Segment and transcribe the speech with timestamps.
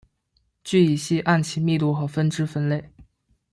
[0.63, 2.89] 聚乙烯按其密度和分支分类。